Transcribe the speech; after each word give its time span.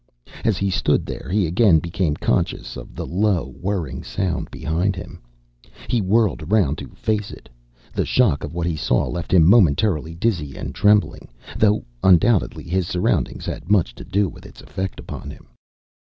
As 0.43 0.57
he 0.57 0.71
stood 0.71 1.05
there 1.05 1.29
he 1.31 1.45
again 1.45 1.77
became 1.77 2.15
conscious 2.15 2.75
of 2.75 2.95
the 2.95 3.05
low, 3.05 3.53
whirring 3.61 4.03
sound, 4.03 4.49
behind 4.49 4.95
him. 4.95 5.21
He 5.87 6.01
whirled 6.01 6.41
around 6.41 6.79
to 6.79 6.87
face 6.95 7.29
it. 7.29 7.47
The 7.93 8.03
shock 8.03 8.43
of 8.43 8.51
what 8.51 8.65
he 8.65 8.75
saw 8.75 9.07
left 9.07 9.31
him 9.31 9.43
momentarily 9.47 10.15
dizzy 10.15 10.55
and 10.57 10.73
trembling 10.73 11.27
though 11.55 11.85
undoubtedly 12.03 12.63
his 12.63 12.87
surroundings 12.87 13.45
had 13.45 13.69
much 13.69 13.93
to 13.93 14.03
do 14.03 14.27
with 14.27 14.43
its 14.43 14.59
effect 14.59 14.99
upon 14.99 15.29
him. 15.29 15.45